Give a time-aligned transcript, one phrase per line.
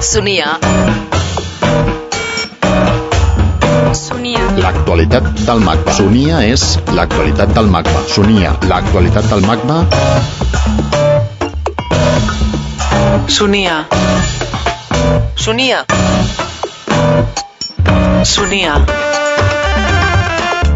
[0.00, 0.58] Sonia.
[3.92, 4.42] Sonia.
[4.62, 5.92] L'actualitat del MACBA.
[5.96, 8.02] Sonia és l'actualitat del MACBA.
[8.14, 9.78] Sonia, l'actualitat del MACBA.
[13.26, 13.80] Sonia.
[15.34, 15.84] Sonia.
[18.22, 18.78] Sonia.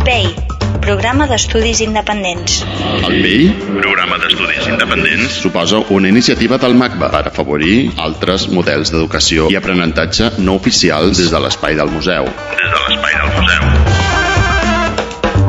[0.02, 0.51] PEI,
[0.82, 2.60] programa d'estudis independents.
[3.06, 3.44] El PEI
[3.78, 10.32] Programa d'estudis independents suposa una iniciativa del MACBA per afavorir altres models d'educació i aprenentatge
[10.42, 12.26] no oficials des de l'espai del museu.
[12.26, 13.62] des de l'espai del museu.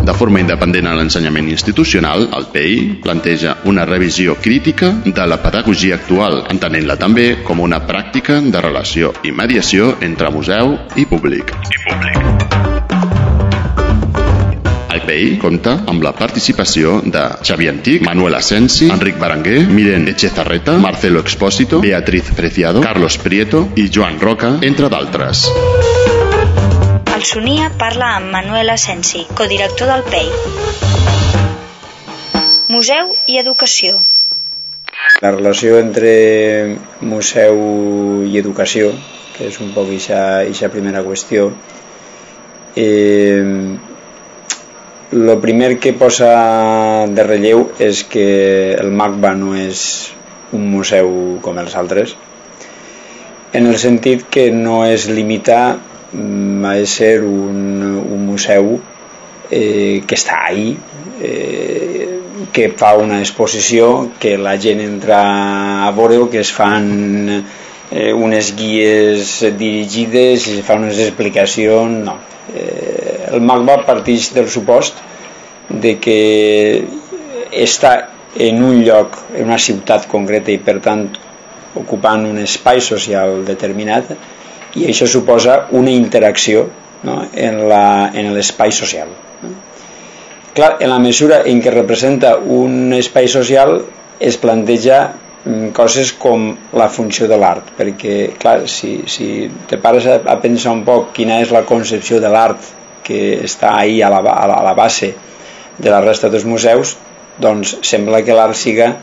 [0.04, 5.96] De forma independent a l'ensenyament institucional, el PEI planteja una revisió crítica de la pedagogia
[5.96, 11.56] actual, entenent-la també com una pràctica de relació i mediació entre museu i públic.
[11.56, 12.43] I públic.
[15.14, 20.74] El PEI compta amb la participació de Xavi Antic, Manuel Asensi, Enric Berenguer, Miren Echezarreta,
[20.82, 25.44] Marcelo Expósito, Beatriz Preciado, Carlos Prieto i Joan Roca, entre d'altres.
[27.14, 30.34] El Sonia parla amb Manuel Asensi, codirector del PEI.
[32.74, 34.02] Museu i educació.
[35.22, 36.18] La relació entre
[37.06, 38.90] museu i educació,
[39.38, 41.52] que és un poc aquesta primera qüestió,
[42.74, 43.93] eh,
[45.14, 49.84] lo primer que posa de relleu és que el MACBA no és
[50.58, 51.10] un museu
[51.46, 52.16] com els altres,
[53.54, 57.60] en el sentit que no es limita mm, a ser un,
[58.02, 58.80] un museu
[59.52, 60.74] eh, que està ahí,
[61.22, 62.10] eh,
[62.52, 65.22] que fa una exposició, que la gent entra
[65.86, 66.90] a veure que es fan
[67.92, 72.18] eh, unes guies dirigides i es fan unes explicacions, no.
[72.54, 75.00] Eh, el MACBA parteix del supost
[75.70, 76.20] de que
[77.54, 77.94] està
[78.36, 81.08] en un lloc, en una ciutat concreta i per tant
[81.80, 84.14] ocupant un espai social determinat
[84.78, 86.68] i això suposa una interacció
[87.04, 87.20] no?
[87.34, 89.12] en l'espai social.
[89.42, 89.54] No?
[90.54, 93.80] Clar, en la mesura en què representa un espai social
[94.22, 95.00] es planteja
[95.46, 100.38] mm, coses com la funció de l'art, perquè clar, si, si te pares a, a
[100.42, 102.70] pensar un poc quina és la concepció de l'art
[103.04, 105.14] que està ahí a la, a la, a la base
[105.78, 106.98] de la resta dels museus,
[107.42, 108.94] doncs sembla que l'art siga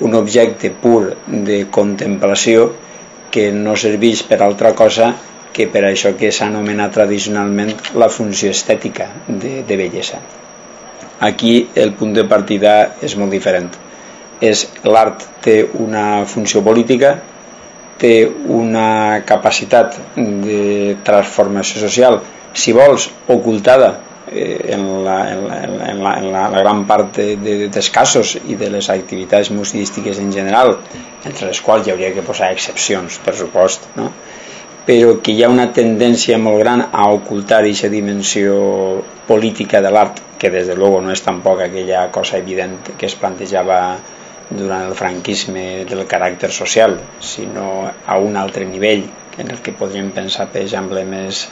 [0.00, 2.72] un objecte pur de contemplació
[3.30, 5.12] que no serveix per altra cosa
[5.54, 7.70] que per això que s'ha anomenat tradicionalment
[8.00, 10.18] la funció estètica de, de bellesa.
[11.22, 13.70] Aquí el punt de partida és molt diferent.
[14.42, 17.14] És l'art té una funció política,
[18.02, 22.18] té una capacitat de transformació social,
[22.54, 23.90] si vols, ocultada
[24.30, 27.90] eh, en, la, en, la, en, la, en, la, la, gran part de, de, dels
[27.90, 30.78] casos i de les activitats museístiques en general,
[31.24, 34.12] entre les quals hi hauria que posar excepcions, per supost, no?
[34.84, 38.56] però que hi ha una tendència molt gran a ocultar aquesta dimensió
[39.26, 43.14] política de l'art, que des de luego no és tampoc aquella cosa evident que es
[43.16, 43.78] plantejava
[44.50, 49.06] durant el franquisme del caràcter social, sinó a un altre nivell,
[49.38, 51.46] en el que podríem pensar, per exemple, més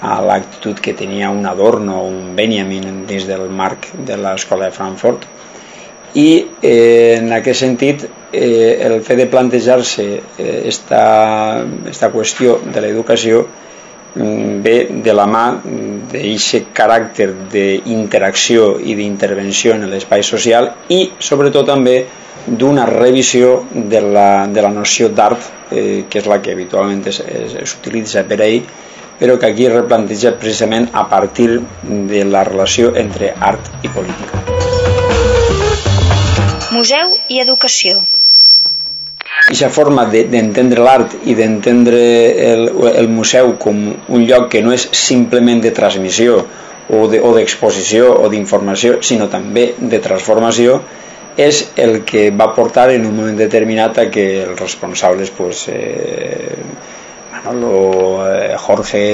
[0.00, 4.76] a l'actitud que tenia un Adorno o un Benjamin dins del marc de l'escola de
[4.76, 5.26] Frankfurt,
[6.14, 10.06] i eh, en aquest sentit eh, el fet de plantejar-se
[10.38, 13.42] eh, esta, esta qüestió de l'educació
[14.14, 15.44] mm, ve de la mà
[16.12, 21.98] d'aquest caràcter d'interacció i d'intervenció en l'espai social i sobretot també
[22.48, 28.24] d'una revisió de la, de la noció d'art eh, que és la que habitualment s'utilitza
[28.24, 28.62] per ahir
[29.18, 34.44] però que aquí es replanteja precisament a partir de la relació entre art i política.
[36.72, 37.98] Museu i educació.
[39.48, 42.00] Aquesta forma de- d'entendre l'art i d'entendre
[42.52, 42.68] el,
[43.00, 46.42] el museu com un lloc que no és simplement de transmissió
[46.90, 50.82] o de- o d'exposició d'informació, sinó també de transformació,
[51.36, 56.56] és el que va portar en un moment determinat a que els responsables, pues, eh,
[57.32, 57.97] Manolo,
[58.68, 59.04] Jorge,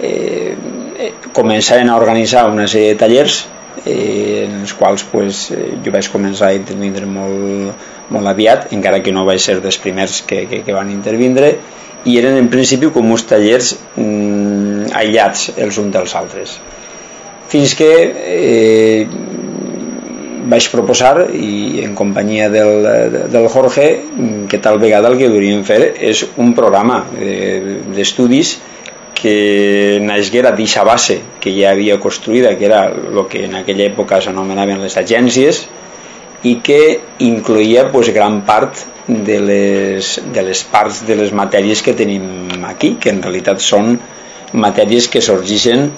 [0.00, 0.56] eh,
[0.98, 3.44] eh, començaren a organitzar una sèrie de tallers
[3.84, 9.02] eh, en els quals pues, eh, jo vaig començar a intervindre molt, molt aviat, encara
[9.04, 11.54] que no vaig ser dels primers que, que, que van intervindre,
[12.06, 16.58] i eren en principi com uns tallers mm, aïllats els uns dels altres.
[17.48, 19.08] Fins que eh,
[20.48, 22.86] vaig proposar, i en companyia del,
[23.32, 23.88] del Jorge,
[24.48, 28.56] que tal vegada el que hauríem fer és un programa d'estudis
[29.18, 34.20] que naixguera d'aquesta base que ja havia construïda, que era el que en aquella època
[34.22, 35.64] s'anomenaven les agències,
[36.46, 41.96] i que incloïa pues, gran part de les, de les parts de les matèries que
[41.98, 43.96] tenim aquí, que en realitat són
[44.52, 45.90] matèries que sorgeixen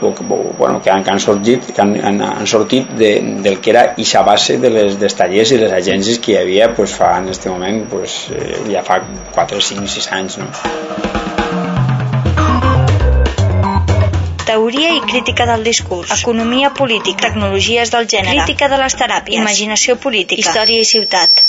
[0.00, 3.60] o, o bueno, que, han, que han sorgit, que han, han, han sortit de, del
[3.60, 6.94] que era ixa base de les dels tallers i les agències que hi havia pues,
[6.94, 9.00] fa en aquest moment pues, eh, ja fa
[9.34, 10.50] 4, 5, 6 anys no?
[14.44, 19.96] Teoria i crítica del discurs, economia política, tecnologies del gènere, crítica de les teràpies, imaginació
[19.96, 21.44] política, història i ciutat.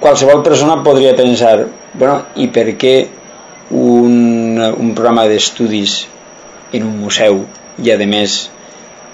[0.00, 2.94] Qualsevol persona podria pensar, bueno, i per què
[3.70, 6.06] un, un programa d'estudis
[6.72, 7.44] en un museu
[7.84, 8.40] i a més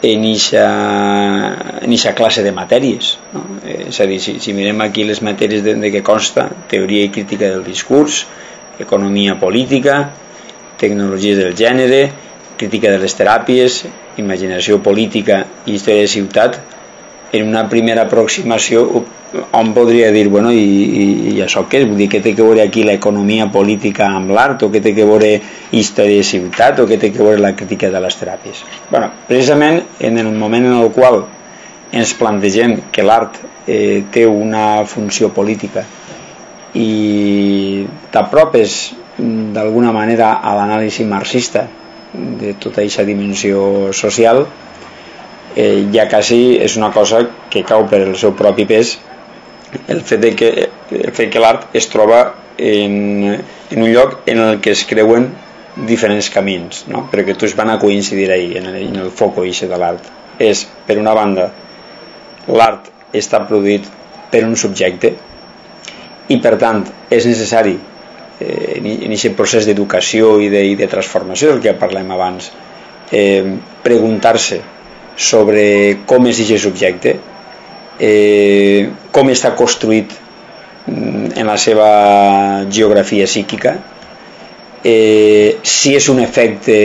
[0.06, 3.16] en eixa classe de matèries?
[3.32, 3.42] No?
[3.64, 7.08] Eh, és a dir, si, si mirem aquí les matèries de, de què consta teoria
[7.08, 8.26] i crítica del discurs
[8.78, 9.96] economia política
[10.80, 12.06] tecnologies del gènere
[12.56, 13.82] crítica de les teràpies
[14.20, 16.58] imaginació política i història de ciutat
[17.32, 18.86] en una primera aproximació
[19.52, 21.88] on podria dir, bueno, i, i, i això què és?
[21.88, 25.04] Vull dir, què té que veure aquí l'economia política amb l'art, o què té que
[25.04, 25.32] veure
[25.76, 28.62] història de ciutat, o què té que veure la crítica de les teràpies?
[28.90, 31.24] bueno, precisament en el moment en el qual
[31.92, 35.84] ens plantegem que l'art eh, té una funció política
[36.76, 41.66] i t'apropes d'alguna manera a l'anàlisi marxista
[42.12, 44.44] de tota aquesta dimensió social
[45.56, 48.98] eh, ja quasi és una cosa que cau per el seu propi pes
[49.88, 50.50] el fet de que,
[50.90, 52.20] el fet que l'art es troba
[52.56, 53.34] en,
[53.70, 55.30] en un lloc en el que es creuen
[55.76, 57.04] diferents camins, no?
[57.10, 60.06] però que tots van a coincidir ahí, en el, en el foco ixe de l'art.
[60.40, 61.50] És, per una banda,
[62.48, 63.84] l'art està produït
[64.32, 65.12] per un subjecte
[66.32, 67.76] i per tant és necessari
[68.40, 72.50] eh, aquest procés d'educació i, de, i de transformació del que parlem abans
[73.12, 73.44] eh,
[73.82, 74.60] preguntar-se
[75.16, 75.64] sobre
[76.06, 77.16] com és aquest subjecte
[77.98, 80.12] eh, com està construït
[80.86, 81.90] mm, en la seva
[82.68, 83.78] geografia psíquica
[84.84, 86.76] eh, si és un efecte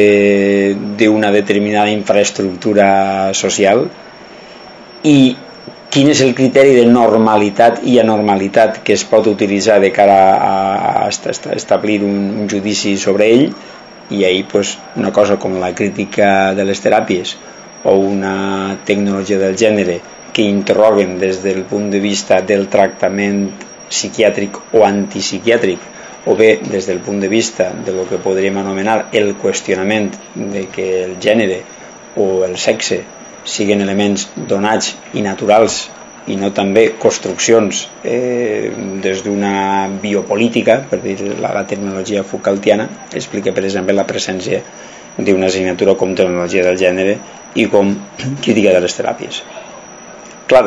[0.98, 3.86] d'una determinada infraestructura social
[5.04, 5.36] i
[5.92, 11.10] quin és el criteri de normalitat i anormalitat que es pot utilitzar de cara a,
[11.12, 13.50] establir un, un judici sobre ell?
[14.12, 17.36] I ahir pues, una cosa com la crítica de les teràpies
[17.84, 20.00] o una tecnologia del gènere
[20.32, 23.50] que interroguen des del punt de vista del tractament
[23.92, 25.88] psiquiàtric o antipsiquiàtric
[26.32, 30.68] o bé des del punt de vista de lo que podríem anomenar el qüestionament de
[30.72, 31.64] que el gènere
[32.16, 33.04] o el sexe
[33.44, 35.88] siguin elements donats i naturals
[36.30, 38.70] i no també construccions eh,
[39.02, 44.62] des d'una biopolítica, per dir la, la terminologia Foucaultiana, explica per exemple la presència
[45.18, 47.18] d'una assignatura com tecnologia del gènere
[47.56, 47.90] i com
[48.44, 49.42] crítica de les teràpies.
[50.52, 50.64] Clar,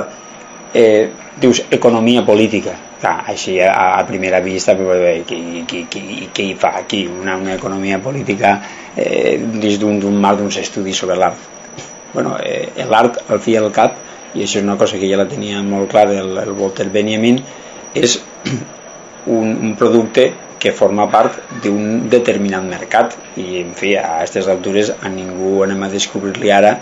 [0.75, 2.75] eh, dius economia política.
[3.01, 3.71] Clar, així a,
[4.01, 8.59] a primera vista qui, qui, qui, qui hi fa aquí una, una economia política
[8.97, 11.54] eh, dins d'un marc d'uns estudis sobre l'art
[12.15, 13.99] bueno, eh, l'art al fi i al cap
[14.35, 17.43] i això és una cosa que ja la tenia molt clar el, el Walter Benjamin
[17.95, 18.17] és
[19.37, 20.33] un, un producte
[20.65, 25.83] que forma part d'un determinat mercat i en fi a aquestes altures a ningú anem
[25.85, 26.79] a descobrir-li ara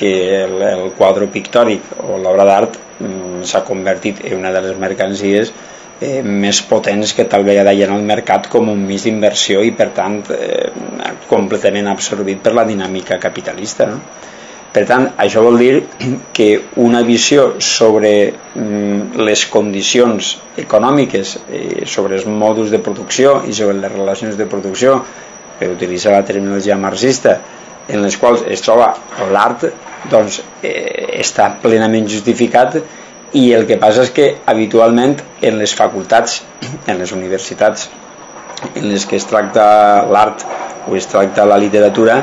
[0.00, 0.10] que
[0.44, 5.52] el, el quadre pictòric o l'obra d'art mm, s'ha convertit en una de les mercancies
[6.00, 9.72] eh, més potents que tal vegada hi ha el mercat com un mig d'inversió i
[9.76, 10.72] per tant eh,
[11.30, 14.00] completament absorbit per la dinàmica capitalista no?
[14.72, 15.72] Per tant això vol dir
[16.32, 16.48] que
[16.78, 23.80] una visió sobre mm, les condicions econòmiques eh, sobre els modus de producció i sobre
[23.80, 25.00] les relacions de producció
[25.58, 27.40] per utilitzar la terminologia marxista
[27.90, 28.92] en les quals es troba
[29.32, 29.66] l'art
[30.10, 32.78] doncs eh, està plenament justificat
[33.34, 36.40] i el que passa és que habitualment en les facultats,
[36.86, 37.88] en les universitats
[38.74, 40.46] en les que es tracta l'art
[40.86, 42.20] o es tracta la literatura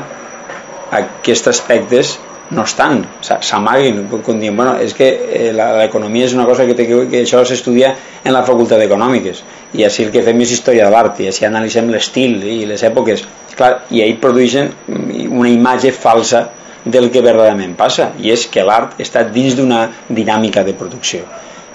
[0.95, 2.15] aquests aspectes
[2.49, 7.23] no estan, s'amaguen com diem, bueno, és que eh, l'economia és una cosa que, que
[7.23, 9.43] això s'estudia en la facultat d'econòmiques
[9.75, 12.83] i així el que fem és història de l'art i així analitzem l'estil i les
[12.87, 13.25] èpoques.
[13.57, 16.45] Clar, i ahir produeixen una imatge falsa
[16.85, 21.25] del que verdaderament passa i és que l'art està dins d'una dinàmica de producció.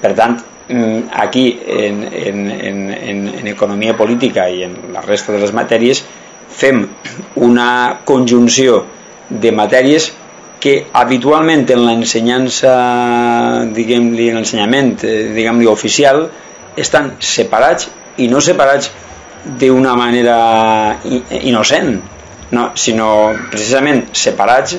[0.01, 0.39] Per tant
[0.69, 6.01] mm, aquí en, en, en, en economia política i en la resta de les matèries
[6.53, 6.87] fem
[7.37, 8.85] una conjunció
[9.29, 10.11] de matèries
[10.63, 12.73] que habitualment en l'ensenyança
[13.75, 16.29] diguem-li en l'ensenyament eh, diguem-li oficial
[16.79, 17.89] estan separats
[18.23, 18.93] i no separats
[19.59, 20.37] d'una manera
[21.43, 21.97] innocent
[22.53, 23.09] no, sinó
[23.51, 24.79] precisament separats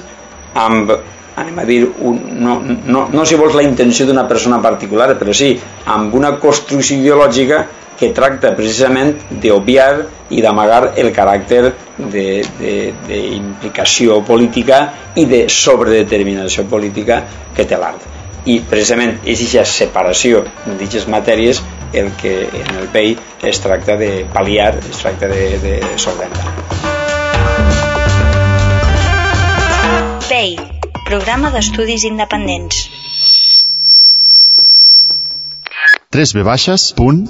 [0.53, 0.93] amb
[1.35, 5.33] anem a dir, un, no, no, no si vols la intenció d'una persona particular, però
[5.33, 5.55] sí,
[5.89, 7.63] amb una construcció ideològica
[7.99, 9.93] que tracta precisament d'obviar
[10.33, 11.73] i d'amagar el caràcter
[12.13, 17.23] d'implicació política i de sobredeterminació política
[17.55, 18.01] que té l'art.
[18.45, 21.61] I precisament és aquesta separació d'aquestes matèries
[21.93, 26.49] el que en el PEI es tracta de pal·liar, es tracta de, de solventar.
[30.27, 30.57] PEI,
[31.05, 33.02] Programa d'Estudis Independents.
[36.13, 37.25] www.macba.es